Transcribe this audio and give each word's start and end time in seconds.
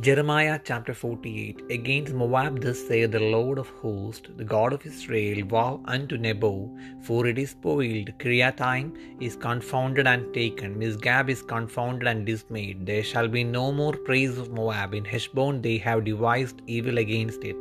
Jeremiah 0.00 0.58
chapter 0.64 0.94
48 0.94 1.64
Against 1.68 2.14
Moab 2.14 2.62
thus 2.62 2.78
saith 2.88 3.10
the 3.10 3.20
Lord 3.20 3.58
of 3.58 3.68
hosts, 3.68 4.26
the 4.38 4.42
God 4.42 4.72
of 4.72 4.86
Israel, 4.86 5.44
Vow 5.46 5.82
unto 5.84 6.16
Nebo, 6.16 6.70
for 7.02 7.26
it 7.26 7.38
is 7.38 7.50
spoiled. 7.50 8.10
Kiriathaim 8.18 8.96
is 9.20 9.36
confounded 9.36 10.06
and 10.06 10.32
taken. 10.32 10.76
Misgab 10.76 11.28
is 11.28 11.42
confounded 11.42 12.08
and 12.08 12.24
dismayed. 12.24 12.86
There 12.86 13.02
shall 13.02 13.28
be 13.28 13.44
no 13.44 13.70
more 13.70 13.92
praise 13.92 14.38
of 14.38 14.50
Moab. 14.50 14.94
In 14.94 15.04
Heshbon 15.04 15.60
they 15.60 15.76
have 15.76 16.06
devised 16.06 16.62
evil 16.66 16.96
against 16.96 17.44
it. 17.44 17.56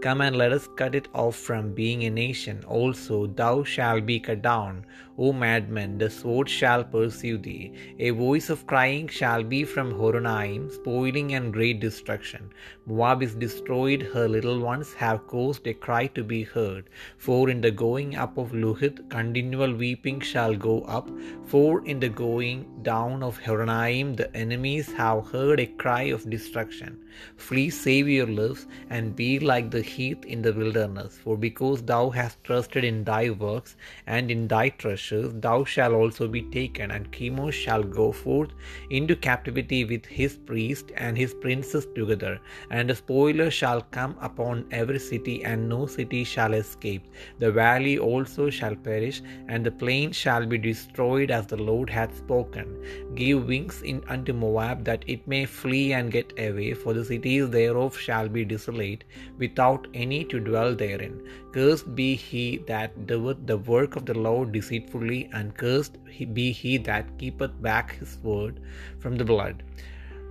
Come 0.00 0.22
and 0.22 0.36
let 0.36 0.52
us 0.52 0.66
cut 0.76 0.94
it 0.94 1.08
off 1.14 1.36
from 1.36 1.74
being 1.74 2.04
a 2.04 2.10
nation. 2.10 2.64
Also 2.66 3.26
thou 3.26 3.62
shalt 3.62 4.06
be 4.06 4.18
cut 4.18 4.42
down. 4.42 4.86
O 5.18 5.34
madman, 5.34 5.98
the 5.98 6.08
sword 6.08 6.48
shall 6.48 6.82
pursue 6.82 7.36
thee. 7.36 7.72
A 7.98 8.08
voice 8.10 8.48
of 8.48 8.66
crying 8.66 9.06
shall 9.08 9.42
be 9.42 9.64
from 9.64 9.92
Horonaim, 9.92 10.70
spoiling 10.72 11.34
and 11.34 11.52
great 11.52 11.78
destruction. 11.80 12.50
Moab 12.86 13.22
is 13.22 13.34
destroyed, 13.34 14.00
her 14.14 14.26
little 14.26 14.60
ones 14.60 14.94
have 14.94 15.26
caused 15.26 15.66
a 15.66 15.74
cry 15.74 16.06
to 16.06 16.24
be 16.24 16.42
heard. 16.42 16.88
For 17.18 17.50
in 17.50 17.60
the 17.60 17.70
going 17.70 18.16
up 18.16 18.38
of 18.38 18.52
Luhith, 18.52 19.10
continual 19.10 19.74
weeping 19.74 20.20
shall 20.20 20.56
go 20.56 20.80
up. 20.84 21.10
For 21.44 21.84
in 21.84 22.00
the 22.00 22.08
going 22.08 22.64
down 22.82 23.22
of 23.22 23.38
Horonaim, 23.38 24.16
the 24.16 24.34
enemies 24.34 24.90
have 24.92 25.26
heard 25.26 25.60
a 25.60 25.66
cry 25.66 26.04
of 26.04 26.30
destruction. 26.30 26.98
Flee, 27.36 27.68
save 27.68 28.08
your 28.08 28.26
lives, 28.26 28.66
and 28.88 29.14
be 29.14 29.38
like 29.38 29.49
the 29.50 29.82
heath 29.82 30.24
in 30.24 30.42
the 30.42 30.52
wilderness. 30.52 31.18
For 31.22 31.36
because 31.36 31.82
thou 31.82 32.10
hast 32.10 32.42
trusted 32.44 32.84
in 32.84 33.02
thy 33.02 33.30
works 33.30 33.74
and 34.06 34.30
in 34.30 34.46
thy 34.46 34.68
treasures, 34.68 35.32
thou 35.34 35.64
shalt 35.64 35.92
also 35.92 36.28
be 36.28 36.42
taken, 36.42 36.92
and 36.92 37.10
Chemosh 37.10 37.52
shall 37.52 37.82
go 37.82 38.12
forth 38.12 38.50
into 38.90 39.16
captivity 39.16 39.84
with 39.84 40.06
his 40.06 40.36
priests 40.36 40.92
and 40.96 41.18
his 41.18 41.34
princes 41.34 41.88
together. 41.96 42.38
And 42.70 42.88
the 42.88 42.94
spoiler 42.94 43.50
shall 43.50 43.80
come 43.80 44.14
upon 44.20 44.66
every 44.70 45.00
city, 45.00 45.42
and 45.42 45.68
no 45.68 45.86
city 45.86 46.22
shall 46.22 46.54
escape. 46.54 47.02
The 47.40 47.50
valley 47.50 47.98
also 47.98 48.50
shall 48.50 48.76
perish, 48.76 49.20
and 49.48 49.66
the 49.66 49.72
plain 49.72 50.12
shall 50.12 50.46
be 50.46 50.58
destroyed 50.58 51.32
as 51.32 51.48
the 51.48 51.56
Lord 51.56 51.90
hath 51.90 52.16
spoken. 52.16 52.84
Give 53.16 53.46
wings 53.48 53.82
in 53.82 54.04
unto 54.08 54.32
Moab, 54.32 54.84
that 54.84 55.04
it 55.08 55.26
may 55.26 55.44
flee 55.44 55.92
and 55.92 56.12
get 56.12 56.32
away, 56.38 56.72
for 56.74 56.94
the 56.94 57.04
cities 57.04 57.50
thereof 57.50 57.98
shall 57.98 58.28
be 58.28 58.44
desolate, 58.44 59.04
without 59.40 59.86
any 59.94 60.20
to 60.32 60.38
dwell 60.38 60.74
therein. 60.74 61.14
Cursed 61.52 61.94
be 61.94 62.14
he 62.14 62.58
that 62.68 63.06
doeth 63.06 63.46
the 63.46 63.58
work 63.58 63.96
of 63.96 64.06
the 64.06 64.18
Lord 64.26 64.52
deceitfully, 64.52 65.28
and 65.32 65.56
cursed 65.56 65.98
be 66.38 66.52
he 66.52 66.76
that 66.90 67.18
keepeth 67.18 67.60
back 67.70 67.96
his 67.98 68.16
word 68.22 68.60
from 69.00 69.16
the 69.16 69.24
blood. 69.24 69.64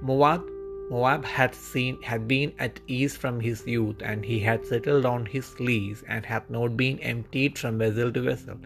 Moab 0.01 0.47
Moab 0.91 1.23
had 1.23 1.53
seen 1.53 2.01
had 2.01 2.27
been 2.27 2.51
at 2.57 2.79
ease 2.87 3.15
from 3.15 3.39
his 3.39 3.65
youth, 3.67 3.97
and 4.01 4.25
he 4.25 4.39
had 4.39 4.65
settled 4.65 5.05
on 5.05 5.25
his 5.27 5.59
lease, 5.59 6.03
and 6.07 6.25
hath 6.25 6.49
not 6.49 6.75
been 6.75 6.97
emptied 6.99 7.59
from 7.59 7.77
vessel 7.77 8.11
to 8.11 8.21
vessel. 8.21 8.57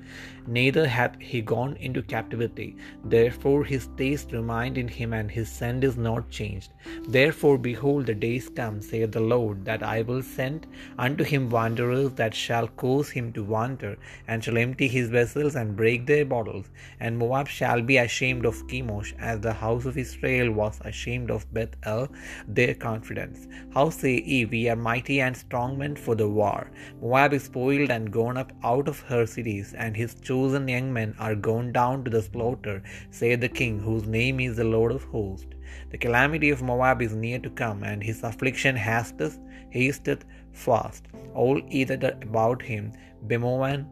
Neither 0.47 0.87
hath 0.87 1.17
he 1.19 1.41
gone 1.41 1.75
into 1.77 2.01
captivity. 2.01 2.77
Therefore 3.03 3.65
his 3.65 3.89
taste 3.97 4.31
remained 4.31 4.77
in 4.77 4.87
him, 4.87 5.11
and 5.11 5.29
his 5.29 5.49
scent 5.49 5.83
is 5.83 5.97
not 5.97 6.29
changed. 6.29 6.71
Therefore, 7.09 7.57
behold, 7.57 8.05
the 8.05 8.15
days 8.15 8.47
come, 8.47 8.81
saith 8.81 9.11
the 9.11 9.19
Lord, 9.19 9.65
that 9.65 9.83
I 9.83 10.01
will 10.01 10.23
send 10.23 10.65
unto 10.97 11.25
him 11.25 11.49
wanderers 11.49 12.13
that 12.13 12.33
shall 12.33 12.67
cause 12.69 13.09
him 13.09 13.33
to 13.33 13.43
wander, 13.43 13.97
and 14.29 14.41
shall 14.41 14.57
empty 14.57 14.87
his 14.87 15.09
vessels 15.09 15.55
and 15.55 15.75
break 15.75 16.05
their 16.05 16.25
bottles. 16.25 16.69
And 17.01 17.17
Moab 17.17 17.47
shall 17.49 17.81
be 17.81 17.97
ashamed 17.97 18.45
of 18.45 18.65
Chemosh, 18.67 19.13
as 19.19 19.41
the 19.41 19.53
house 19.53 19.85
of 19.85 19.97
Israel 19.97 20.51
was 20.53 20.79
ashamed 20.85 21.29
of 21.29 21.51
Bethel 21.53 22.09
their 22.47 22.73
confidence. 22.73 23.47
How 23.73 23.89
say 23.89 24.21
ye, 24.21 24.45
We 24.45 24.69
are 24.69 24.75
mighty 24.75 25.21
and 25.21 25.35
strong 25.35 25.77
men 25.77 25.95
for 25.95 26.15
the 26.15 26.27
war? 26.27 26.71
Moab 27.01 27.33
is 27.33 27.43
spoiled 27.43 27.89
and 27.89 28.11
gone 28.11 28.37
up 28.37 28.51
out 28.63 28.87
of 28.87 28.99
her 29.01 29.25
cities, 29.25 29.73
and 29.73 29.95
his 29.95 30.15
chosen 30.15 30.67
young 30.67 30.91
men 30.91 31.15
are 31.19 31.35
gone 31.35 31.71
down 31.71 32.03
to 32.03 32.11
the 32.11 32.21
slaughter, 32.21 32.83
saith 33.11 33.41
the 33.41 33.49
King, 33.49 33.79
whose 33.79 34.07
name 34.07 34.39
is 34.39 34.57
the 34.57 34.63
Lord 34.63 34.91
of 34.91 35.03
hosts. 35.03 35.47
The 35.91 35.97
calamity 35.97 36.49
of 36.49 36.61
Moab 36.61 37.01
is 37.01 37.15
near 37.15 37.39
to 37.39 37.49
come, 37.49 37.83
and 37.83 38.03
his 38.03 38.23
affliction 38.23 38.75
hasteth, 38.75 39.39
hasteth 39.69 40.25
fast. 40.51 41.07
All 41.33 41.59
ye 41.69 41.83
that 41.83 42.03
are 42.03 42.17
about 42.21 42.61
him, 42.61 42.93
bemoan 43.27 43.87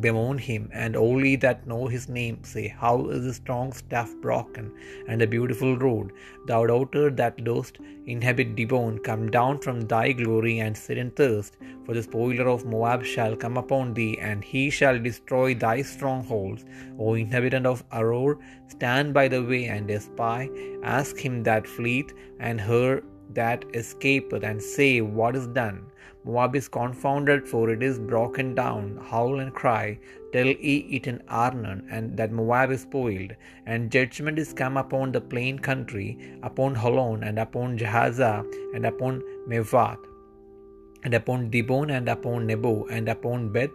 bemoan 0.00 0.38
him, 0.38 0.68
and 0.72 0.96
all 0.96 1.24
ye 1.24 1.36
that 1.36 1.66
know 1.66 1.86
his 1.86 2.08
name 2.08 2.42
say, 2.44 2.68
How 2.68 3.08
is 3.08 3.24
the 3.24 3.34
strong 3.34 3.72
staff 3.72 4.14
broken, 4.20 4.72
and 5.08 5.20
the 5.20 5.26
beautiful 5.26 5.76
road? 5.78 6.12
Thou 6.46 6.66
daughter 6.66 7.10
that 7.10 7.42
dost 7.44 7.78
inhabit 8.06 8.54
Dibon, 8.56 9.02
come 9.02 9.30
down 9.30 9.58
from 9.58 9.80
thy 9.82 10.12
glory 10.12 10.60
and 10.60 10.76
sit 10.76 10.98
in 10.98 11.10
thirst. 11.10 11.56
For 11.84 11.94
the 11.94 12.02
spoiler 12.02 12.48
of 12.48 12.64
Moab 12.64 13.04
shall 13.04 13.36
come 13.36 13.56
upon 13.56 13.94
thee, 13.94 14.18
and 14.20 14.44
he 14.44 14.70
shall 14.70 14.98
destroy 14.98 15.54
thy 15.54 15.82
strongholds. 15.82 16.64
O 16.98 17.14
inhabitant 17.14 17.66
of 17.66 17.88
Aroer, 17.90 18.38
stand 18.68 19.14
by 19.14 19.28
the 19.28 19.42
way 19.42 19.66
and 19.66 19.90
espy. 19.90 20.50
Ask 20.82 21.18
him 21.18 21.42
that 21.44 21.66
fleeth, 21.66 22.12
and 22.40 22.60
her 22.60 23.02
that 23.34 23.64
escapeth, 23.74 24.44
and 24.44 24.62
say, 24.62 25.00
What 25.00 25.36
is 25.36 25.46
done? 25.48 25.86
Moab 26.26 26.56
is 26.56 26.66
confounded, 26.66 27.46
for 27.48 27.70
it 27.70 27.82
is 27.82 27.98
broken 28.00 28.54
down. 28.54 28.98
Howl 29.10 29.38
and 29.38 29.54
cry, 29.54 29.98
tell 30.32 30.46
ye 30.46 30.78
it 30.90 31.06
in 31.06 31.22
Arnon, 31.28 31.86
and 31.88 32.16
that 32.16 32.32
Moab 32.32 32.72
is 32.72 32.80
spoiled. 32.80 33.32
And 33.64 33.92
judgment 33.92 34.38
is 34.38 34.52
come 34.52 34.76
upon 34.76 35.12
the 35.12 35.20
plain 35.20 35.60
country, 35.60 36.18
upon 36.42 36.74
Holon, 36.74 37.22
and 37.22 37.38
upon 37.38 37.78
Jahazah, 37.78 38.44
and 38.74 38.84
upon 38.84 39.22
Mephaath, 39.48 39.98
and 41.04 41.14
upon 41.14 41.48
Dibon, 41.50 41.96
and 41.96 42.08
upon 42.08 42.46
Nebo, 42.46 42.86
and 42.86 43.08
upon 43.08 43.52
Beth 43.52 43.70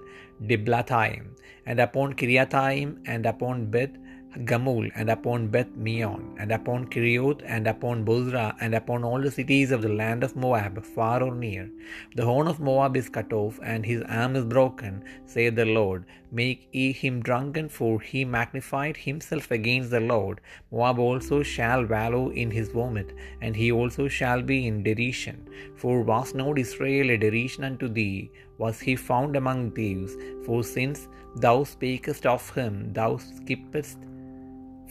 Diblathaim, 0.45 1.27
and 1.65 1.79
upon 1.79 2.13
Kiriathaim, 2.15 2.97
and 3.05 3.25
upon 3.25 3.67
Beth 3.67 3.95
Gamul, 4.39 4.89
and 4.95 5.09
upon 5.09 5.47
Beth 5.49 5.75
Meon, 5.75 6.35
and 6.39 6.51
upon 6.51 6.87
Kerioth, 6.87 7.41
and 7.45 7.67
upon 7.67 8.05
Bozrah, 8.05 8.55
and 8.61 8.73
upon 8.73 9.03
all 9.03 9.21
the 9.21 9.29
cities 9.29 9.71
of 9.71 9.81
the 9.81 9.89
land 9.89 10.23
of 10.23 10.35
Moab, 10.35 10.83
far 10.83 11.21
or 11.21 11.35
near. 11.35 11.69
The 12.15 12.25
horn 12.25 12.47
of 12.47 12.59
Moab 12.59 12.95
is 12.95 13.09
cut 13.09 13.33
off, 13.33 13.59
and 13.61 13.85
his 13.85 14.01
arm 14.03 14.35
is 14.37 14.45
broken, 14.45 15.03
saith 15.25 15.55
the 15.55 15.65
Lord. 15.65 16.05
Make 16.31 16.69
ye 16.71 16.93
him 16.93 17.21
drunken, 17.21 17.67
for 17.67 17.99
he 17.99 18.23
magnified 18.23 18.95
himself 18.95 19.51
against 19.51 19.91
the 19.91 19.99
Lord. 19.99 20.39
Moab 20.71 20.97
also 20.97 21.43
shall 21.43 21.85
wallow 21.85 22.29
in 22.29 22.51
his 22.51 22.69
vomit, 22.69 23.13
and 23.41 23.53
he 23.55 23.71
also 23.71 24.07
shall 24.07 24.41
be 24.41 24.65
in 24.65 24.81
derision. 24.81 25.47
For 25.75 26.03
was 26.03 26.33
not 26.33 26.57
Israel 26.57 27.09
a 27.11 27.17
derision 27.17 27.65
unto 27.65 27.89
thee? 27.89 28.31
Was 28.57 28.79
he 28.79 28.95
found 28.95 29.35
among 29.35 29.71
thieves? 29.71 30.15
For 30.45 30.63
since 30.63 31.09
thou 31.35 31.63
spakest 31.63 32.25
of 32.25 32.49
him, 32.55 32.93
thou 32.93 33.17
skippest 33.17 33.97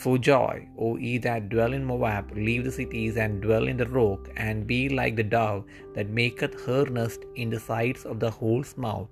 for 0.00 0.16
joy, 0.16 0.66
O 0.78 0.96
ye 0.96 1.18
that 1.18 1.48
dwell 1.50 1.74
in 1.74 1.84
Moab, 1.84 2.32
leave 2.34 2.64
the 2.64 2.72
cities 2.72 3.16
and 3.16 3.42
dwell 3.42 3.66
in 3.68 3.76
the 3.76 3.86
rock, 3.86 4.30
and 4.36 4.66
be 4.66 4.88
like 4.88 5.14
the 5.16 5.28
dove 5.36 5.64
that 5.94 6.08
maketh 6.08 6.54
her 6.66 6.84
nest 6.86 7.26
in 7.36 7.50
the 7.50 7.60
sides 7.60 8.04
of 8.06 8.18
the 8.18 8.30
hole's 8.30 8.76
mouth. 8.76 9.08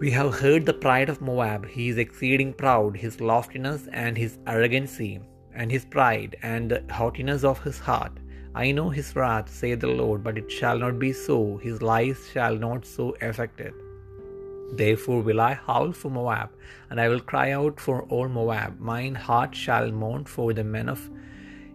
We 0.00 0.10
have 0.12 0.34
heard 0.34 0.64
the 0.66 0.80
pride 0.86 1.08
of 1.08 1.20
Moab, 1.20 1.66
he 1.66 1.88
is 1.88 1.98
exceeding 1.98 2.52
proud, 2.52 2.96
his 2.96 3.20
loftiness 3.20 3.88
and 3.92 4.16
his 4.16 4.38
arrogancy, 4.46 5.20
and 5.54 5.70
his 5.70 5.84
pride 5.84 6.36
and 6.42 6.70
the 6.70 6.82
haughtiness 6.98 7.44
of 7.44 7.62
his 7.62 7.78
heart. 7.78 8.12
I 8.54 8.70
know 8.70 8.90
his 8.90 9.14
wrath, 9.16 9.48
saith 9.48 9.80
the 9.80 9.94
Lord, 10.02 10.22
but 10.22 10.38
it 10.38 10.50
shall 10.50 10.78
not 10.78 10.98
be 10.98 11.12
so, 11.12 11.56
his 11.56 11.82
lies 11.82 12.28
shall 12.32 12.56
not 12.56 12.84
so 12.84 13.16
affect 13.20 13.60
it. 13.60 13.74
Therefore 14.72 15.20
will 15.22 15.40
I 15.40 15.54
howl 15.54 15.92
for 15.92 16.10
Moab, 16.10 16.50
and 16.90 17.00
I 17.00 17.08
will 17.08 17.20
cry 17.20 17.52
out 17.52 17.78
for 17.78 18.02
all 18.04 18.28
Moab. 18.28 18.80
Mine 18.80 19.14
heart 19.14 19.54
shall 19.54 19.90
mourn 19.90 20.24
for 20.24 20.52
the 20.52 20.64
men 20.64 20.88
of 20.88 21.10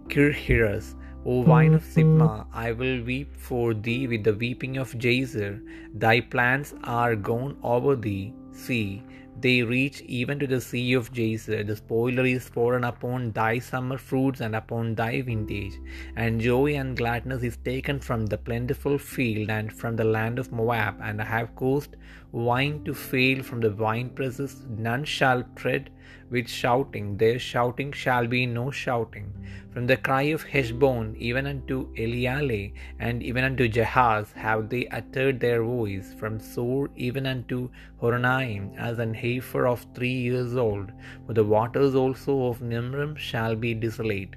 Kirheres. 0.10 0.96
O 1.26 1.44
vine 1.44 1.74
of 1.74 1.84
Sibmah, 1.84 2.48
I 2.54 2.72
will 2.72 3.04
weep 3.04 3.36
for 3.36 3.74
thee 3.74 4.08
with 4.08 4.24
the 4.24 4.34
weeping 4.34 4.78
of 4.78 4.94
Jazer. 4.94 5.62
Thy 5.94 6.22
plants 6.22 6.74
are 6.84 7.16
gone 7.16 7.58
over 7.62 7.96
thee. 7.96 8.34
See, 8.52 9.04
they 9.40 9.62
reach 9.62 10.02
even 10.02 10.40
to 10.40 10.48
the 10.48 10.60
sea 10.60 10.94
of 10.94 11.12
Jazer. 11.14 11.66
The 11.66 11.76
spoiler 11.76 12.26
is 12.26 12.50
fallen 12.50 12.84
upon 12.84 13.32
thy 13.32 13.60
summer 13.60 13.98
fruits 13.98 14.42
and 14.42 14.56
upon 14.56 14.96
thy 14.96 15.22
vintage. 15.22 15.74
And 16.16 16.42
joy 16.42 16.76
and 16.76 16.98
gladness 16.98 17.44
is 17.44 17.58
taken 17.58 18.00
from 18.00 18.26
the 18.26 18.38
plentiful 18.38 18.98
field 18.98 19.50
and 19.50 19.72
from 19.72 19.96
the 19.96 20.04
land 20.04 20.40
of 20.40 20.52
Moab. 20.52 21.00
And 21.02 21.22
I 21.22 21.26
have 21.26 21.56
caused 21.56 21.96
wine 22.32 22.84
to 22.86 22.94
fail 22.94 23.44
from 23.44 23.60
the 23.60 23.72
wine 23.72 24.10
presses. 24.10 24.66
None 24.70 25.04
shall 25.04 25.44
tread 25.56 25.92
with 26.30 26.48
shouting, 26.48 27.18
their 27.18 27.40
shouting 27.40 27.92
shall 27.92 28.28
be 28.28 28.46
no 28.46 28.72
shouting. 28.72 29.34
From 29.74 29.88
the 29.88 29.98
cry 29.98 30.24
of 30.24 30.44
Heshbon, 30.44 31.16
even 31.18 31.46
unto 31.46 31.94
Elealeh, 31.96 32.74
and 33.00 33.22
even 33.22 33.44
unto 33.44 33.70
Jahaz, 33.70 34.34
have 34.34 34.70
they 34.70 34.88
uttered 34.88 35.40
their 35.40 35.64
voice. 35.64 36.14
From 36.20 36.40
Zoar, 36.40 36.90
even 36.96 37.26
unto 37.26 37.70
Horonaim, 38.02 38.76
as 38.78 39.00
an 39.00 39.14
heifer 39.14 39.68
of 39.68 39.86
three 39.94 40.10
years 40.10 40.56
old. 40.56 40.92
For 41.26 41.34
the 41.34 41.44
waters 41.44 41.96
also 41.96 42.48
of 42.48 42.60
Nimrim 42.60 43.18
shall 43.18 43.56
be 43.56 43.74
desolate. 43.74 44.36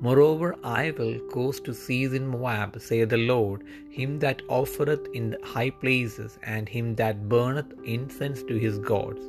Moreover, 0.00 0.54
I 0.62 0.92
will 0.96 1.18
cause 1.30 1.58
to 1.60 1.74
cease 1.74 2.12
in 2.12 2.26
Moab, 2.28 2.80
saith 2.80 3.08
the 3.08 3.16
Lord, 3.16 3.64
him 3.90 4.20
that 4.20 4.42
offereth 4.48 5.08
in 5.12 5.30
the 5.30 5.38
high 5.42 5.70
places, 5.70 6.38
and 6.44 6.68
him 6.68 6.94
that 6.96 7.28
burneth 7.28 7.72
incense 7.84 8.44
to 8.44 8.56
his 8.56 8.78
gods. 8.78 9.20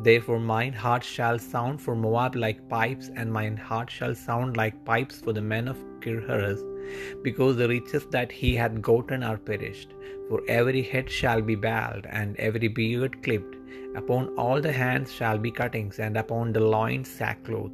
Therefore 0.00 0.38
mine 0.38 0.74
heart 0.74 1.02
shall 1.02 1.38
sound 1.38 1.80
for 1.80 1.96
Moab 1.96 2.36
like 2.36 2.68
pipes, 2.68 3.10
and 3.16 3.32
mine 3.32 3.56
heart 3.56 3.90
shall 3.90 4.14
sound 4.14 4.58
like 4.58 4.84
pipes 4.84 5.18
for 5.18 5.32
the 5.32 5.40
men 5.40 5.66
of 5.66 5.78
Kirheres, 6.00 6.62
because 7.22 7.56
the 7.56 7.68
riches 7.68 8.06
that 8.06 8.32
he 8.32 8.54
hath 8.54 8.80
gotten 8.80 9.22
are 9.22 9.38
perished. 9.38 9.94
For 10.28 10.42
every 10.48 10.82
head 10.82 11.10
shall 11.10 11.40
be 11.40 11.54
bald, 11.54 12.06
and 12.06 12.36
every 12.36 12.68
beard 12.68 13.22
clipped. 13.22 13.56
Upon 13.96 14.28
all 14.36 14.60
the 14.60 14.72
hands 14.72 15.12
shall 15.12 15.38
be 15.38 15.50
cuttings, 15.50 15.98
and 15.98 16.16
upon 16.16 16.52
the 16.52 16.60
loins 16.60 17.10
sackcloth. 17.10 17.72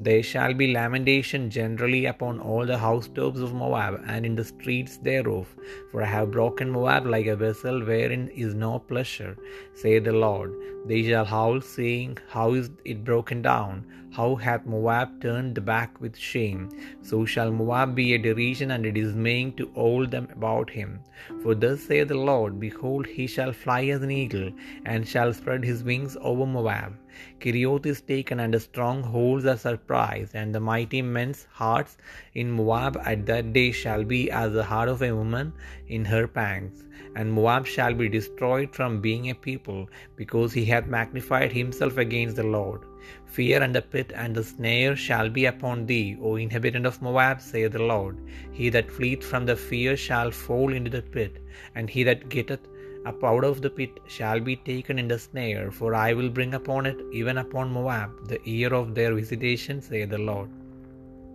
There 0.00 0.22
shall 0.22 0.54
be 0.54 0.72
lamentation 0.72 1.50
generally 1.50 2.06
upon 2.06 2.38
all 2.40 2.64
the 2.64 2.78
housetops 2.78 3.40
of 3.40 3.52
Moab, 3.52 4.02
and 4.06 4.24
in 4.24 4.36
the 4.36 4.44
streets 4.44 4.96
thereof. 4.98 5.54
For 5.90 6.02
I 6.02 6.06
have 6.06 6.30
broken 6.30 6.70
Moab 6.70 7.06
like 7.06 7.26
a 7.26 7.36
vessel 7.36 7.84
wherein 7.84 8.28
is 8.28 8.54
no 8.54 8.78
pleasure, 8.78 9.36
saith 9.74 10.04
the 10.04 10.12
Lord. 10.12 10.54
They 10.86 11.02
shall 11.02 11.24
howl, 11.24 11.60
saying, 11.60 12.18
How 12.28 12.52
is 12.54 12.70
it 12.84 13.04
broken 13.04 13.42
down? 13.42 13.84
How 14.16 14.34
hath 14.36 14.64
Moab 14.64 15.20
turned 15.20 15.62
back 15.66 16.00
with 16.00 16.16
shame? 16.16 16.70
So 17.02 17.26
shall 17.26 17.50
Moab 17.52 17.94
be 17.94 18.14
a 18.14 18.18
derision 18.18 18.70
and 18.70 18.86
a 18.86 18.90
dismaying 18.90 19.52
to 19.56 19.70
all 19.74 20.06
them 20.06 20.28
about 20.32 20.70
him. 20.70 21.00
For 21.42 21.54
thus 21.54 21.82
saith 21.82 22.08
the 22.08 22.14
Lord, 22.14 22.58
Behold, 22.58 23.06
he 23.06 23.26
shall 23.26 23.52
fly 23.52 23.84
as 23.96 24.02
an 24.02 24.10
eagle, 24.10 24.52
and 24.86 25.06
shall 25.06 25.34
spread 25.34 25.64
his 25.64 25.84
wings 25.84 26.16
over 26.22 26.46
Moab. 26.46 26.94
Kerioth 27.40 27.86
is 27.86 28.00
taken, 28.00 28.40
and 28.40 28.54
the 28.54 28.60
strongholds 28.60 29.46
are 29.46 29.56
surprised, 29.56 30.34
and 30.34 30.54
the 30.54 30.60
mighty 30.60 31.02
men's 31.02 31.46
hearts 31.52 31.96
in 32.34 32.50
Moab 32.50 32.98
at 33.04 33.26
that 33.26 33.52
day 33.52 33.72
shall 33.72 34.04
be 34.04 34.30
as 34.30 34.52
the 34.52 34.64
heart 34.64 34.88
of 34.88 35.02
a 35.02 35.14
woman 35.14 35.52
in 35.88 36.04
her 36.04 36.26
pangs. 36.26 36.84
And 37.14 37.32
Moab 37.32 37.66
shall 37.66 37.94
be 37.94 38.08
destroyed 38.08 38.74
from 38.74 39.00
being 39.00 39.30
a 39.30 39.34
people, 39.34 39.88
because 40.16 40.52
he 40.52 40.64
hath 40.64 40.86
magnified 40.86 41.52
himself 41.52 41.96
against 41.96 42.36
the 42.36 42.42
Lord. 42.42 42.82
Fear 43.26 43.62
and 43.62 43.74
the 43.74 43.82
pit 43.82 44.12
and 44.14 44.34
the 44.34 44.44
snare 44.44 44.96
shall 44.96 45.28
be 45.30 45.46
upon 45.46 45.86
thee, 45.86 46.16
O 46.20 46.36
inhabitant 46.36 46.86
of 46.86 47.00
Moab, 47.00 47.40
saith 47.40 47.72
the 47.72 47.82
Lord. 47.82 48.18
He 48.52 48.68
that 48.70 48.90
fleeth 48.90 49.24
from 49.24 49.46
the 49.46 49.56
fear 49.56 49.96
shall 49.96 50.30
fall 50.30 50.72
into 50.72 50.90
the 50.90 51.02
pit, 51.02 51.38
and 51.74 51.88
he 51.88 52.02
that 52.04 52.28
getteth 52.28 52.66
up 53.10 53.24
out 53.30 53.44
of 53.48 53.62
the 53.62 53.70
pit 53.78 53.98
shall 54.16 54.40
be 54.40 54.56
taken 54.56 54.98
in 54.98 55.08
the 55.08 55.18
snare, 55.18 55.70
for 55.70 55.94
I 55.94 56.12
will 56.12 56.28
bring 56.28 56.54
upon 56.54 56.86
it, 56.86 57.00
even 57.12 57.38
upon 57.38 57.72
Moab, 57.72 58.28
the 58.28 58.40
year 58.44 58.72
of 58.74 58.94
their 58.94 59.14
visitation, 59.14 59.80
saith 59.80 60.10
the 60.10 60.18
Lord. 60.30 60.50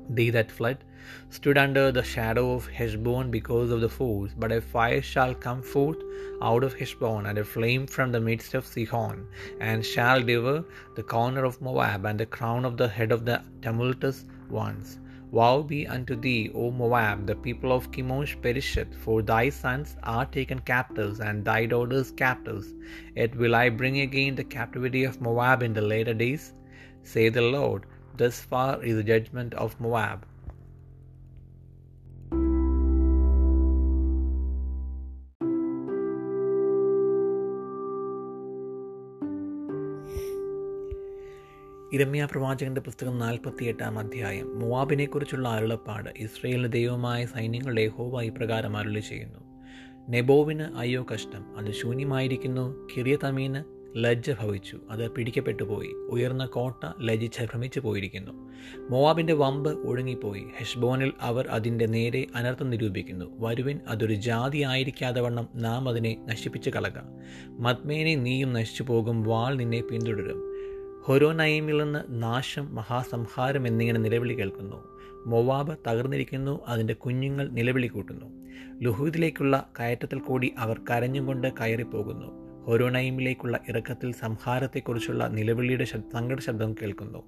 They 0.10 0.30
that 0.32 0.52
fled 0.52 0.80
stood 1.30 1.58
under 1.58 1.92
the 1.92 2.04
shadow 2.04 2.54
of 2.54 2.68
Heshbon 2.68 3.32
because 3.32 3.72
of 3.72 3.82
the 3.82 3.90
foes, 3.90 4.32
but 4.38 4.52
a 4.52 4.62
fire 4.74 5.02
shall 5.02 5.34
come 5.34 5.62
forth 5.62 6.02
out 6.42 6.64
of 6.64 6.74
Heshbon, 6.74 7.26
and 7.26 7.38
a 7.38 7.46
flame 7.54 7.88
from 7.88 8.12
the 8.12 8.20
midst 8.30 8.54
of 8.54 8.66
Sihon, 8.66 9.26
and 9.60 9.86
shall 9.86 10.22
devour 10.22 10.66
the 10.96 11.04
corner 11.04 11.46
of 11.46 11.62
Moab, 11.62 12.06
and 12.06 12.20
the 12.20 12.26
crown 12.26 12.66
of 12.66 12.76
the 12.78 12.90
head 12.98 13.12
of 13.12 13.26
the 13.26 13.42
tumultuous 13.62 14.26
ones. 14.50 15.00
Woe 15.31 15.63
be 15.63 15.88
unto 15.88 16.16
thee, 16.16 16.51
O 16.54 16.72
Moab, 16.72 17.25
the 17.25 17.36
people 17.36 17.72
of 17.72 17.89
Chemosh 17.92 18.36
perisheth, 18.42 18.94
for 18.94 19.22
thy 19.22 19.50
sons 19.50 19.95
are 20.04 20.25
taken 20.25 20.60
captives, 20.60 21.22
and 21.22 21.45
thy 21.45 21.66
daughters 21.66 22.12
captives. 22.12 22.74
Yet 23.16 23.36
will 23.36 23.56
I 23.56 23.69
bring 23.69 24.01
again 24.01 24.36
the 24.36 24.44
captivity 24.44 25.06
of 25.06 25.22
Moab 25.22 25.63
in 25.63 25.74
the 25.74 25.81
later 25.81 26.13
days, 26.13 26.54
saith 27.04 27.33
the 27.36 27.42
Lord. 27.42 27.86
Thus 28.18 28.42
far 28.42 28.83
is 28.83 28.98
the 28.98 29.04
judgment 29.04 29.54
of 29.54 29.80
Moab. 29.80 30.25
ഇരമ്യ 41.94 42.28
പ്രവാചകന്റെ 42.32 42.82
പുസ്തകം 42.82 43.20
നാൽപ്പത്തിയെട്ടാം 43.20 44.00
അധ്യായം. 44.00 44.60
മുവാബിനെക്കുറിച്ചുള്ള 44.60 45.48
അരുളപ്പാട് 45.48 46.10
ഇസ്രയേലിന് 46.18 46.72
ദൈവമായ 46.72 47.26
സൈന്യങ്ങളുടെ 47.26 47.88
ഹോവ 47.88 48.22
ഇപ്രകാരം 48.22 48.78
അരുളി 48.78 49.00
ചെയ്യുന്നു. 49.00 49.40
നെബോവിന് 50.10 50.62
അയ്യോ 50.62 51.06
കഷ്ടം. 51.14 51.58
അത് 51.58 51.72
ശൂന്യമായിരിക്കുന്നു. 51.72 52.88
കിറിയതമീന് 52.96 53.64
ലജ്ജ 53.98 54.32
ഭവിച്ചു. 54.32 54.80
അത് 54.90 55.12
പിടിക്കപ്പെട്ടു 55.12 55.64
പോയി. 55.64 55.88
ഉയർന്ന 55.88 56.46
കോട്ട 56.46 56.92
ലജിച്ച് 57.02 57.42
ഭ്രമിച്ചു 57.42 57.80
പോയിരിക്കുന്നു. 57.80 58.52
മോവാബിന്റെ 58.90 59.34
വമ്പ് 59.34 59.88
ഒഴുങ്ങിപ്പോയി 59.88 60.46
ഹെഷ്ബോനിൽ 60.58 61.14
അവർ 61.22 61.48
അതിന്റെ 61.48 61.86
നേരെ 61.86 62.28
അനർത്ഥം 62.36 62.70
നിരൂപിക്കുന്നു. 62.70 63.26
വരുവിൻ 63.40 63.80
അതൊരു 63.88 64.14
ജാതി 64.14 64.62
ആയിരിക്കാതെ 64.64 65.22
വണ്ണം 65.22 65.48
നാം 65.56 65.90
അതിനെ 65.90 66.18
നശിപ്പിച്ചു 66.28 66.70
കളക. 66.70 67.00
മത്മേനെ 67.48 68.16
നീയും 68.16 68.54
നശിച്ചു 68.54 68.84
പോകും 68.84 69.24
വാൾ 69.24 69.56
നിന്നെ 69.56 69.82
പിന്തുടരും. 69.82 70.50
ഹൊരോനയിമിൽ 71.06 71.83
നിന്ന് 71.83 72.00
നാശം 72.09 72.75
മഹാസംഹാരം 72.75 73.68
എന്നിങ്ങനെ 73.68 74.00
നിലവിളി 74.00 74.33
കേൾക്കുന്നു. 74.33 74.98
മൊവാബ് 75.25 75.77
തകർന്നിരിക്കുന്നു 75.88 76.59
അതിന്റെ 76.68 76.94
കുഞ്ഞുങ്ങൾ 76.94 77.50
നിലവിളി 77.50 77.88
കൂട്ടുന്നു. 77.88 78.25
ലുഹൂദിലേക്കുള്ള 78.81 79.69
കയറ്റത്തിൽ 79.80 80.19
കൂടി 80.19 80.53
അവർ 80.57 80.81
കരഞ്ഞുകൊണ്ട് 80.89 81.53
കയറിപ്പോകുന്നു. 81.62 82.50
ഹൊരോനയിമിലേക്കുള്ള 82.68 83.60
ഇറക്കത്തിൽ 83.69 84.12
സംഹാരത്തെക്കുറിച്ചുള്ള 84.12 85.28
നിലവിളിയുടെ 85.28 85.84
സങ്കട 85.84 86.40
ശബ്ദം 86.40 86.74
കേൾക്കുന്നു. 86.74 87.24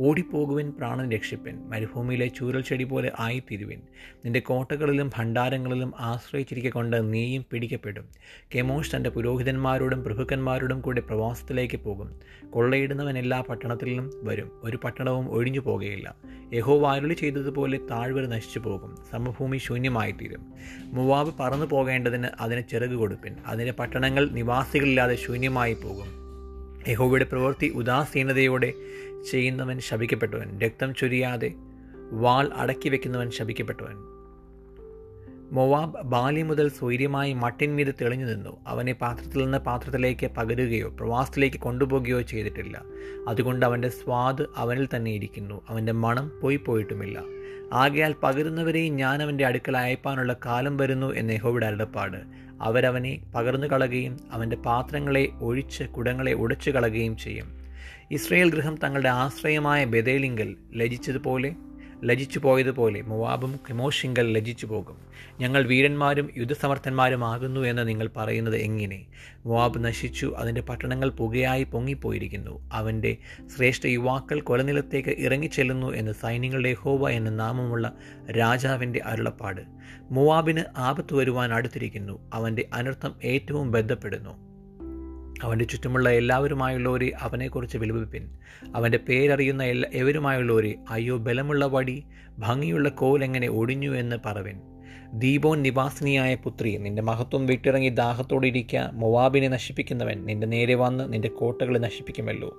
ഓടിപ്പോകുവിൻ 0.00 0.70
പ്രാണൻ 0.70 1.12
രക്ഷിപ്പൻ. 1.12 1.68
മരുഭൂമിയിലെ 1.68 2.26
ചൂരൽ 2.26 2.60
ചെടി 2.60 2.84
പോലെ 2.84 3.12
ആയിത്തീരുവിൻ. 3.18 3.80
നിന്റെ 4.24 4.40
കോട്ടകളിലും 4.40 5.10
ഭണ്ഡാരങ്ങളിലും 5.16 5.92
ആശ്രയിച്ചിരിക്കൊണ്ട് 5.98 7.12
നീയും 7.12 7.44
പിടിക്കപ്പെടും. 7.50 8.08
കെമോഷ് 8.54 8.96
തന്റെ 8.96 9.10
പുരോഹിതന്മാരോടും 9.10 10.04
പ്രഭുക്കന്മാരോടും 10.04 10.80
കൂടി 10.80 11.00
പ്രവാസത്തിലേക്ക് 11.00 11.76
പോകും. 11.76 12.20
കൊള്ളയിടുന്നവൻ 12.50 13.18
എല്ലാ 13.18 13.40
പട്ടണത്തിലും 13.40 14.10
വരും. 14.22 14.50
ഒരു 14.64 14.78
പട്ടണവും 14.84 15.30
ഒഴിഞ്ഞു 15.30 15.60
പോകുകയില്ല. 15.60 16.14
യഹോ 16.52 16.78
വാരുളി 16.78 17.14
ചെയ്തതുപോലെ 17.14 17.78
താഴ്വര 17.90 18.22
നശിച്ചു 18.22 18.58
പോകും. 18.58 18.98
സമഭൂമി 19.10 19.56
ശൂന്യമായിത്തീരും. 19.56 20.46
മുവാബ് 20.84 21.34
പറന്നു 21.40 21.66
പോകേണ്ടതിന് 21.66 22.28
അതിന് 22.40 22.62
ചിറക് 22.70 22.90
കൊടുപ്പിൻ. 22.90 23.36
അതിന്റെ 23.46 23.72
പട്ടണങ്ങൾ 23.72 24.28
നിവാസികളില്ലാതെ 24.76 25.14
ശൂന്യമായി 25.14 25.74
പോകും. 25.74 26.08
യഹോവയുടെ 26.88 27.24
പ്രവൃത്തി 27.24 27.66
ഉദാസീനതയോടെ 27.66 28.72
ചെയ്യുന്നവൻ 29.30 29.78
ശപിക്കപ്പെട്ടവൻ 29.78 30.60
രക്തം 30.60 30.94
ചൊരിയാതെ 30.94 31.52
വാൾ 32.10 32.50
അടക്കി 32.56 32.88
വെക്കുന്നവൻ 32.88 33.30
ശപിക്കപ്പെട്ടവൻ. 33.30 33.96
മൊവാബ് 35.52 36.02
ബാലി 36.02 36.42
മുതൽ 36.42 36.68
സ്വൈര്യമായി 36.68 37.32
മട്ടിന്മീത് 37.32 37.94
തെളിഞ്ഞു 38.00 38.26
നിന്നു. 38.26 38.56
അവനെ 38.66 38.92
പാത്രത്തിൽ 38.92 39.42
നിന്ന് 39.42 39.58
പാത്രത്തിലേക്ക് 39.58 40.26
പകരുകയോ 40.26 40.88
പ്രവാസത്തിലേക്ക് 40.88 41.56
കൊണ്ടുപോകുകയോ 41.56 42.20
ചെയ്തിട്ടില്ല. 42.20 42.82
അതുകൊണ്ട് 43.28 43.66
അവന്റെ 43.66 43.88
സ്വാദ് 43.88 44.46
അവനിൽ 44.56 44.88
തന്നെ 44.96 45.10
ഇരിക്കുന്നു. 45.10 45.62
അവന്റെ 45.68 45.92
മണം 45.92 46.32
പോയി 46.42 46.56
പോയിട്ടുമില്ല. 46.56 47.22
ആകയാൽ 47.72 48.14
പകരുന്നവരെയും 48.22 48.96
ഞാൻ 48.96 49.22
അവന്റെ 49.22 49.46
അടുക്കൽ 49.46 49.76
അയപ്പാനുള്ള 49.76 50.36
കാലം 50.46 50.76
വരുന്നു 50.76 51.14
എന്ന് 51.14 51.34
യഹോവിടെ 51.34 51.66
അരുളപ്പാട്. 51.66 52.45
അവരവനെ 52.60 53.20
പകർന്നു 53.34 53.66
കളയുകയും 53.66 54.18
അവന്റെ 54.30 54.56
പാത്രങ്ങളെ 54.56 55.28
ഒഴിച്ച് 55.40 55.84
കുടങ്ങളെ 55.84 56.32
ഉടച്ചു 56.32 56.70
കളയുകയും 56.70 57.16
ചെയ്യും. 57.16 57.46
ഇസ്രയേൽ 58.10 58.50
ഗൃഹം 58.50 58.74
തങ്ങളുടെ 58.74 59.08
ആശ്രയമായ 59.08 59.84
ബദേലിങ്കൽ 59.84 60.56
ലജിച്ചതുപോലെ 60.74 61.54
ലജിച്ചു 62.04 62.38
പോയതുപോലെ 62.38 63.00
മുവാബും 63.00 63.60
കെമോഷിങ്കൽ 63.68 64.32
ലജിച്ചു 64.32 64.66
പോകും. 64.66 64.96
ഞങ്ങൾ 65.40 65.66
വീരന്മാരും 65.66 66.30
യുദ്ധസമർത്ഥന്മാരുമാകുന്നു 66.36 67.60
എന്ന് 67.60 67.88
നിങ്ങൾ 67.88 68.10
പറയുന്നത് 68.16 68.56
എങ്ങനെ? 68.56 69.06
മുവാബ് 69.46 69.84
നശിച്ചു 69.84 70.34
അതിന്റെ 70.36 70.60
പട്ടണങ്ങൾ 70.60 71.10
പുകയായി 71.10 71.64
പൊങ്ങിപ്പോയിരിക്കുന്നു. 71.64 72.70
അവന്റെ 72.72 73.16
ശ്രേഷ്ഠ 73.56 73.86
യുവാക്കൾ 73.86 74.40
കൊലനിലത്തേക്ക് 74.40 75.08
ഇറങ്ങിച്ചെല്ലുന്നു 75.08 75.94
എന്ന് 75.94 76.12
സൈന്യങ്ങളുടെ 76.12 76.72
ഹോവ 76.72 77.08
എന്ന 77.08 77.30
നാമമുള്ള 77.30 77.92
രാജാവിന്റെ 78.30 79.00
അരുളപ്പാട്. 79.04 79.60
മുവാബിന് 80.10 80.62
ആപത്ത് 80.76 81.14
വരുവാൻ 81.14 81.52
അടുത്തിരിക്കുന്നു. 81.52 82.30
അവന്റെ 82.34 82.68
അനർത്ഥം 82.74 83.14
ഏറ്റവും 83.24 83.70
ബന്ധപ്പെടുന്നു. 83.70 84.45
അവന്റെ 85.42 85.64
ചുറ്റുമുള്ള 85.64 86.10
എല്ലാവരുമായുള്ളവരെ 86.10 87.12
അവനെക്കുറിച്ച് 87.20 87.78
വിലപിപ്പിൻ. 87.78 88.28
അവന്റെ 88.74 88.98
പേരറിയുന്ന 88.98 89.62
എല്ലാ 89.62 89.90
എവരുമായുള്ളവരെ 89.92 90.74
അയ്യോ 90.90 91.16
ബലമുള്ള 91.16 91.66
വടി 91.66 92.04
ഭംഗിയുള്ള 92.38 92.88
കോൽ 92.88 93.24
എങ്ങനെ 93.24 93.48
ഒടിഞ്ഞു 93.48 93.96
എന്ന് 93.96 94.16
പറവിൻ. 94.26 94.60
ദീപോൻ 95.12 95.62
നിവാസിനിയായ 95.62 96.34
പുത്രി 96.34 96.76
നിന്റെ 96.76 97.02
മഹത്വം 97.02 97.46
വിട്ടിറങ്ങി 97.46 97.88
ദാഹത്തോടെ 97.88 98.46
ഇരിക്കുക 98.46 98.90
മൊവാബിനെ 98.92 99.48
നശിപ്പിക്കുന്നവൻ 99.48 100.24
നിന്റെ 100.24 100.46
നേരെ 100.46 100.74
വന്ന് 100.74 101.12
നിന്റെ 101.12 101.28
കോട്ടകളെ 101.28 101.78
നശിപ്പിക്കുമല്ലോ. 101.78 102.56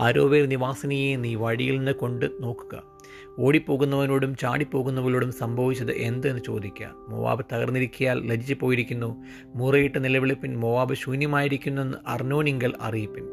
ആരോവേർ 0.00 0.48
നിവാസിനിയെ 0.48 1.16
നീ 1.16 1.34
വഴിയിൽ 1.34 1.78
നിന്ന് 1.78 1.92
കൊണ്ട് 1.92 2.26
നോക്കുക. 2.40 2.95
ഓടിപ്പോകുന്നവനോടും 3.38 4.36
ചാടിപ്പോകുന്നവരോടും 4.36 5.32
സംഭവിച്ചത് 5.32 5.92
എന്തെന്ന് 5.92 6.42
ചോദിക്കുക. 6.46 6.90
മോവാബ് 7.08 7.44
തകർന്നിരിക്കിയാൽ 7.52 8.26
ലജ്ജിച്ചു 8.26 8.56
പോയിരിക്കുന്നു 8.60 9.24
മുറയിട്ട് 9.54 10.04
നിലവിളിപ്പിൻ 10.04 10.56
മോവാബ് 10.60 10.94
ശൂന്യമായിരിക്കുന്നെന്ന് 10.94 11.98
അർണോനിങ്കൽ 12.06 12.72
അറിയിപ്പിൻ. 12.80 13.24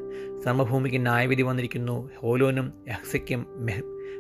സമഭൂമിക്ക് 0.42 1.02
ന്യായവിധി 1.02 1.42
വന്നിരിക്കുന്നു. 1.42 2.10
ഹോലോനും 2.18 2.74
യഹ്സയ്ക്കും 2.88 3.46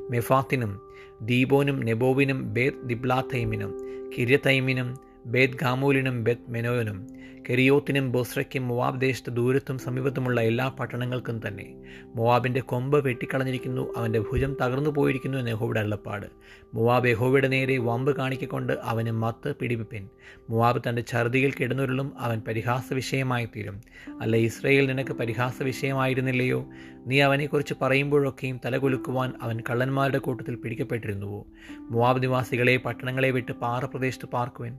മെഫാത്തിനും 0.09 0.79
ദീബോനും 1.21 1.79
നെബോവിനും 1.79 2.53
ബേത് 2.53 2.87
ദിബ്ലാത്തൈമിനും 2.87 3.71
കിര്യത്തൈമിനും 4.17 4.97
ബേത് 5.25 5.49
ഗാമൂലിനും 5.49 6.23
ബെത് 6.23 6.51
മെനോയനും 6.51 7.07
കെരിയോത്തിനും 7.49 8.11
ബോസ്രയ്ക്കും 8.11 8.67
മൊവാബ് 8.67 9.01
ദേശത്ത് 9.01 9.33
ദൂരത്തും 9.33 9.77
സമീപത്തുമുള്ള 9.77 10.41
എല്ലാ 10.41 10.67
പട്ടണങ്ങൾക്കും 10.67 11.41
തന്നെ. 11.47 11.75
മൊവാബിന്റെ 12.15 12.59
കൊമ്പ് 12.59 13.05
വെട്ടിക്കളഞ്ഞിരിക്കുന്നു 13.05 13.93
അവന്റെ 13.97 14.19
ഭുജം 14.19 14.55
തകർന്നു 14.61 14.89
പോയിരിക്കുന്നു 14.89 15.37
എന്ന് 15.37 15.51
യഹോയുടെ 15.51 15.79
അള്ളപ്പാട് 15.79 16.25
മൊവാബ് 16.73 17.07
യഹോവയുടെ 17.07 17.47
നേരെ 17.47 17.77
വമ്പ് 17.77 18.15
കാണിക്കൊണ്ട് 18.15 18.73
അവന് 18.73 19.11
മത്ത് 19.11 19.55
പിടിപ്പിൻ 19.55 20.09
മൊവാബ് 20.49 20.81
തന്റെ 20.89 21.03
ഛർദിയിൽ 21.07 21.53
കിടന്നുരുളും 21.59 22.13
അവൻ 22.19 22.41
പരിഹാസ 22.47 22.93
വിഷയമായി 22.93 23.45
തീരും. 23.45 23.81
അല്ല 24.21 24.37
ഇസ്രയേൽ 24.37 24.87
നിനക്ക് 24.87 25.11
പരിഹാസ 25.11 25.63
വിഷയമായിരുന്നില്ലയോ 25.63 26.69
നീ 27.05 27.19
അവനെക്കുറിച്ച് 27.19 27.73
പറയുമ്പോഴൊക്കെയും 27.81 28.59
തലകുലുക്കുവാൻ 28.65 29.33
അവൻ 29.41 29.59
കള്ളന്മാരുടെ 29.69 30.17
കൂട്ടത്തിൽ 30.17 30.55
പിടിക്കപ്പെട്ടിരുന്നുവോ? 30.55 31.45
മുവാബ് 31.79 32.23
നിവാസികളെ 32.23 32.77
പട്ടണങ്ങളെ 32.77 33.31
വിട്ട് 33.31 33.51
പാറപ്രദേശത്ത് 33.51 34.25
പാർക്കുവൻ. 34.25 34.77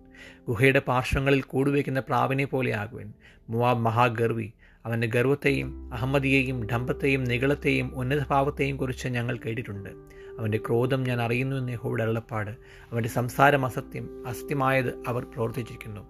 ഗുഹയുടെ 0.49 0.79
പാർശ്വങ്ങളിൽ 0.79 1.41
കൂടുവയ്ക്കുന്ന 1.41 2.01
പ്രാവിനെ 2.01 2.45
പോലെ 2.55 2.73
ആകുവൻ 2.73 3.13
മുവാബ് 3.51 3.79
മഹാഗർവി 3.79 4.53
അവന്റെ 4.87 5.07
ഗർവത്തെയും 5.07 5.95
അഹമ്മദിയെയും 5.95 6.67
ഡംബത്തെയും 6.67 7.25
നികളത്തെയും 7.25 7.95
ഉന്നതഭാവത്തെയും 7.95 8.77
കുറിച്ച് 8.77 9.09
ഞങ്ങൾ 9.09 9.39
കേട്ടിട്ടുണ്ട്. 9.47 9.91
അവന്റെ 10.39 10.59
ക്രോധം 10.59 11.03
ഞാൻ 11.05 11.21
അറിയുന്നു 11.21 11.57
എന്ന് 11.57 11.73
യഹോയുടെ 11.73 12.03
അരുളപ്പാട് 12.03 12.51
അവന്റെ 12.93 13.09
സംസാരം 13.09 13.67
അസത്യം 13.67 14.29
അസത്യമായത് 14.29 14.91
അവർ 15.09 15.25
പ്രവർത്തിച്ചിരിക്കുന്നു. 15.25 16.01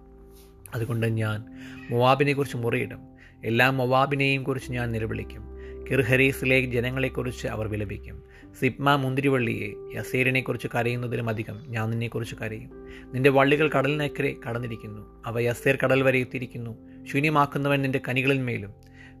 അതുകൊണ്ട് 0.75 1.07
ഞാൻ 1.07 1.45
മൊവാബിനെക്കുറിച്ച് 1.89 2.57
മുറിയിടും. 2.57 2.99
എല്ലാ 3.45 3.69
മൊവാബിനെയും 3.69 4.43
കുറിച്ച് 4.43 4.71
ഞാൻ 4.71 4.91
നിലവിളിക്കും. 4.91 5.54
കിർഹരീസിലെ 5.91 6.61
ജനങ്ങളെക്കുറിച്ച് 6.61 7.47
അവർ 7.47 7.67
വിലപിക്കും. 7.67 8.23
സിപ്മ 8.59 8.95
മുന്തിരിവള്ളിയെ 8.95 9.97
യസേരിനെക്കുറിച്ച് 9.97 10.67
കരയുന്നതിലും 10.75 11.29
അധികം 11.29 11.59
ഞാൻ 11.67 11.89
നിന്നെക്കുറിച്ച് 11.89 12.35
കരയും. 12.35 12.69
നിന്റെ 13.13 13.29
വള്ളികൾ 13.29 13.69
കടലിനക്കരെ 13.69 14.35
കടന്നിരിക്കുന്നു. 14.49 15.23
അവ 15.25 15.39
യസേർ 15.39 15.77
കടൽ 15.83 16.01
വരെ 16.01 16.19
എത്തിയിരിക്കുന്നു. 16.19 17.05
ശൂന്യമാക്കുന്നവൻ 17.05 17.81
നിന്റെ 17.81 18.01
കനികളിന്മേലും 18.09 18.73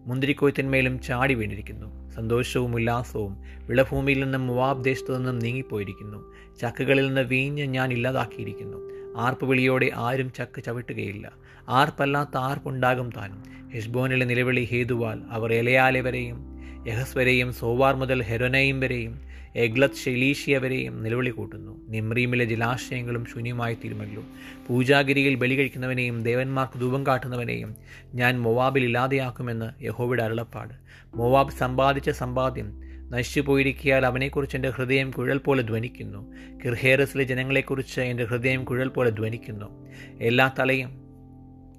മുന്തിരിക്കോയത്തിന്മേലും 0.05 1.01
ചാടി 1.01 1.33
വീണിരിക്കുന്നു. 1.33 2.09
സന്തോഷവും 2.09 2.75
ഉല്ലാസവും 2.75 3.37
വിളഭൂമിയിൽ 3.67 4.23
നിന്നും 4.23 4.47
മുവാബ് 4.47 4.83
ദേശത്തു 4.83 5.17
നിന്നും 5.17 5.39
നീങ്ങിപ്പോയിരിക്കുന്നു. 5.39 6.33
ചക്കുകളിൽ 6.61 7.07
നിന്ന് 7.07 7.21
വീഞ്ഞ് 7.21 7.63
ഞാൻ 7.63 7.93
ഇല്ലാതാക്കിയിരിക്കുന്നു. 7.93 8.77
ആർപ്പ് 9.17 9.45
വിളിയോടെ 9.45 9.91
ആരും 9.95 10.33
ചക്ക് 10.33 10.63
ചവിട്ടുകയില്ല. 10.63 11.31
ആർപ്പല്ലാത്ത 11.69 12.37
ആർപ്പുണ്ടാകും 12.37 13.09
താനും. 13.09 13.69
ഹെഷ്ബോനിലെ 13.69 14.25
നിലവിളി 14.25 14.67
ഹേതുവാൽ 14.71 15.21
അവർ 15.29 15.53
എലയാലെ 15.53 16.01
വരെയും 16.01 16.54
യഹസ് 16.87 17.17
വരെയും 17.17 17.53
സോവാർ 17.53 17.95
മുതൽ 17.95 18.23
ഹെരോനയും 18.23 18.79
വരെയും 18.79 19.21
എഗ്ലത് 19.55 19.95
ഷെലീഷ്യ 20.05 20.57
വരെയും 20.57 21.03
നിലവിളി 21.03 21.29
കൂട്ടുന്നു. 21.29 21.89
നിമ്രീമിലെ 21.89 22.45
ജലാശയങ്ങളും 22.45 23.25
ശൂന്യമായി 23.25 23.75
തീരുമല്ലോ 23.75 24.23
പൂജാഗിരിയിൽ 24.67 25.35
ബലി 25.35 25.55
കഴിക്കുന്നവനെയും 25.55 26.23
ദേവന്മാർക്ക് 26.23 26.81
ധൂപം 26.81 27.07
കാട്ടുന്നവനെയും 27.07 27.75
ഞാൻ 28.13 28.41
മൊവാബിൽ 28.41 28.83
ഇല്ലാതെയാക്കുമെന്ന് 28.83 29.83
യഹോയുടെ 29.83 30.23
അരുളപ്പാട്. 30.23 30.73
മൊവാബ് 31.15 31.51
സമ്പാദിച്ച 31.51 32.09
സമ്പാദ്യം 32.09 32.81
നശിച്ചു 33.09 33.41
പോയിരിക്കിയാൽ 33.41 34.05
അവനെക്കുറിച്ച് 34.05 34.57
എന്റെ 34.57 34.69
ഹൃദയം 34.69 35.11
കുഴൽ 35.11 35.37
പോലെ 35.37 35.61
ധ്വനിക്കുന്നു. 35.61 36.33
കിർഹേറസിലെ 36.65 37.23
ജനങ്ങളെക്കുറിച്ച് 37.23 38.01
എന്റെ 38.01 38.25
ഹൃദയം 38.25 38.65
കുഴൽ 38.65 38.87
പോലെ 38.87 39.09
ധ്വനിക്കുന്നു. 39.09 39.87
എല്ലാ 40.21 40.51
തലയും 40.59 41.05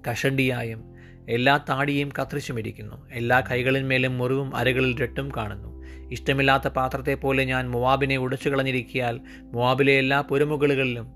കഷണ്ടിയായും 0.09 0.96
എല്ലാ 1.29 1.57
താടിയും 1.69 2.09
കത്രിച്ചുമിരിക്കുന്നു. 2.21 3.09
എല്ലാ 3.11 3.39
കൈകളിന്മേലും 3.39 4.17
മുറിവും 4.17 4.55
അരകളിൽ 4.55 5.01
രട്ടും 5.01 5.29
കാണുന്നു. 5.37 5.77
ഇഷ്ടമില്ലാത്ത 6.11 6.67
പാത്രത്തെ 6.67 7.13
പോലെ 7.13 7.43
ഞാൻ 7.43 7.71
മുവാബിനെ 7.71 8.17
ഉടച്ചു 8.17 8.49
കളഞ്ഞിരിക്കിയാൽ 8.49 9.21
മുവാബിലെ 9.41 9.93
എല്ലാ 9.93 10.21
പുരമുകളിലും 10.21 11.07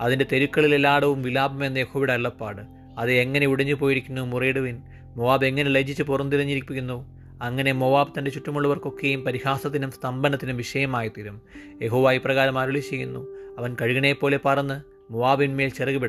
അതിന്റെ 0.00 0.26
തെരുക്കളിലെല്ലായിടവും 0.32 1.22
വിലാപം 1.22 1.64
എന്ന 1.64 1.78
യഹോയുടെ 1.78 2.12
അള്ളപ്പാട് 2.12 2.62
അത് 2.98 3.12
എങ്ങനെ 3.12 3.46
ഉടിഞ്ഞു 3.46 3.74
പോയിരിക്കുന്നു 3.74 4.22
മുറിയിടുവിൻ? 4.22 4.82
മുവാബ് 5.16 5.44
എങ്ങനെ 5.44 5.70
ലജ്ജിച്ച് 5.70 6.02
പുറംതിരിഞ്ഞിരിക്കുന്നു 6.02 7.18
അങ്ങനെ 7.42 7.72
മൊവാബ് 7.72 8.18
തന്റെ 8.18 8.30
ചുറ്റുമുള്ളവർക്കൊക്കെയും 8.30 9.24
പരിഹാസത്തിനും 9.24 9.90
സ്തംഭനത്തിനും 9.90 10.56
വിഷയമായി 10.56 11.08
തീരും 11.08 11.42
യഹോവ 11.82 12.12
ഇപ്രകാരം 12.12 12.58
അരുളി 12.58 12.78
ചെയ്യുന്നു 12.78 13.28
അവൻ 13.58 13.76
കഴുകനെ 13.82 14.12
പോലെ 14.12 14.40
പറന്ന് 14.44 14.98
മൊവാബിന്മേൽ 15.12 15.68
ചിറക് 15.68 16.00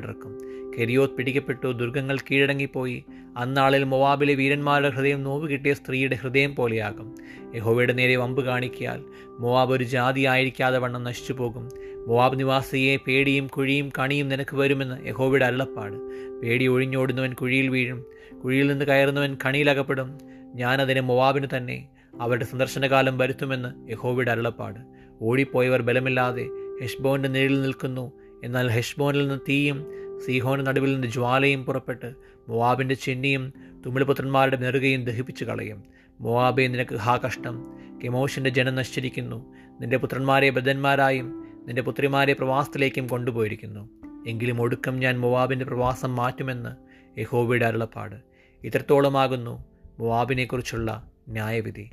കെരിയോത്ത് 0.78 1.14
പിടിക്കപ്പെട്ടു 1.14 1.72
ദുർഗങ്ങൾ 1.72 2.18
കീഴടങ്ങിപ്പോയി. 2.18 3.04
അന്നാളിൽ 3.38 3.84
മൊവാബിലെ 3.84 4.34
വീരന്മാരുടെ 4.34 4.90
ഹൃദയം 4.90 5.24
നോവ് 5.24 5.50
കിട്ടിയ 5.50 5.74
സ്ത്രീയുടെ 5.74 6.16
ഹൃദയം 6.16 6.56
പോലെയാകും. 6.56 7.16
യഹോവയുടെ 7.56 7.94
നേരെ 7.94 8.16
വമ്പ് 8.16 8.46
കാണിക്കിയാൽ 8.46 9.04
മൊവാബ് 9.40 9.74
ഒരു 9.74 9.84
ജാതി 9.84 10.22
ആയിരിക്കാതെ 10.22 10.78
വണ്ണം 10.78 11.04
നശിച്ചു 11.04 11.34
പോകും 11.34 11.70
മൊവാബ് 12.08 12.40
നിവാസിയെ 12.40 12.98
പേടിയും 13.08 13.48
കുഴിയും 13.48 13.92
കണിയും 14.00 14.30
നിനക്ക് 14.30 14.56
വരുമെന്ന് 14.56 15.08
യഹോവയുടെ 15.08 15.46
അരുളപ്പാട്. 15.46 15.96
പേടി 16.40 16.68
ഒഴിഞ്ഞോടുന്നവൻ 16.68 17.34
കുഴിയിൽ 17.34 17.70
വീഴും. 17.70 18.06
കുഴിയിൽ 18.44 18.68
നിന്ന് 18.68 18.86
കയറുന്നവൻ 18.86 19.38
കണിയിലകപ്പെടും. 19.46 20.18
ഞാനതിനെ 20.56 21.02
മൊവാബിന് 21.02 21.48
തന്നെ 21.58 21.88
അവരുടെ 22.22 22.46
സന്ദർശനകാലം 22.46 23.18
വരുത്തുമെന്ന് 23.18 23.92
യഹോവയുടെ 23.92 24.32
അരുളപ്പാട്. 24.32 24.80
ഓടിപ്പോയവർ 25.22 25.82
ബലമില്ലാതെ 25.82 26.48
ഹെഷ്ബോന്റെ 26.82 27.30
നിഴലിൽ 27.30 27.62
നിൽക്കുന്നു. 27.62 28.12
എന്നാൽ 28.44 28.70
ഹെഷ്ബോനിൽ 28.70 29.28
നിന്ന് 29.28 29.40
തീയും 29.50 29.86
സീഹോന് 30.26 30.68
നടുവിൽ 30.68 30.94
നിന്ന് 30.94 31.08
ജ്വാലയും 31.08 31.66
പുറപ്പെട്ട് 31.66 32.14
മൊവാബിന്റെ 32.50 32.96
ചെന്നിയും 32.96 33.54
തുമിളിപുത്രന്മാരുടെ 33.86 34.58
നെറുകയും 34.58 35.06
ദഹിപ്പിച്ചു 35.06 35.46
കളയും. 35.46 35.84
മൊവാബെ 36.20 36.68
നിനക്ക് 36.68 36.96
ഹാ 36.96 37.18
കഷ്ടം. 37.18 37.74
കെമോഷിന്റെ 38.04 38.50
ജനം 38.50 38.76
നശിച്ചിരിക്കുന്നു. 38.76 39.56
നിന്റെ 39.82 39.98
പുത്രന്മാരെ 39.98 40.50
ബദ്ധന്മാരായും 40.50 41.48
നിന്റെ 41.68 41.82
പുത്രിമാരെ 41.82 42.34
പ്രവാസത്തിലേക്കും 42.34 43.08
കൊണ്ടുപോയിരിക്കുന്നു. 43.08 43.90
എങ്കിലും 44.28 44.62
ഒടുക്കം 44.62 45.00
ഞാൻ 45.00 45.20
മൊവാബിന്റെ 45.20 45.66
പ്രവാസം 45.66 46.16
മാറ്റുമെന്ന് 46.16 46.70
യഹോബിയുടെ 47.20 47.66
അരുളപ്പാട്. 47.66 48.16
ഇത്രത്തോളമാകുന്നു 48.64 49.66
മൊവാബിനെക്കുറിച്ചുള്ള 50.00 51.12
ന്യായവിധി. 51.30 51.90